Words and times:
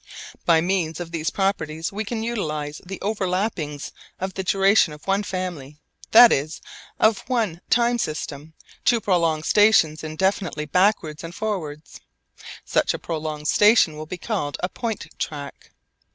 By 0.47 0.61
means 0.61 0.99
of 0.99 1.11
these 1.11 1.29
properties 1.29 1.91
we 1.91 2.03
can 2.03 2.23
utilise 2.23 2.81
the 2.83 2.97
overlappings 3.03 3.91
of 4.19 4.33
the 4.33 4.41
durations 4.43 4.95
of 4.95 5.05
one 5.05 5.21
family 5.21 5.77
that 6.09 6.31
is, 6.31 6.59
of 6.99 7.19
one 7.29 7.61
time 7.69 7.99
system 7.99 8.55
to 8.85 8.99
prolong 8.99 9.43
stations 9.43 10.03
indefinitely 10.03 10.65
backwards 10.65 11.23
and 11.23 11.35
forwards. 11.35 11.99
Such 12.65 12.95
a 12.95 12.97
prolonged 12.97 13.47
station 13.47 13.95
will 13.95 14.07
be 14.07 14.17
called 14.17 14.57
a 14.61 14.69
point 14.69 15.05
track. 15.19 15.69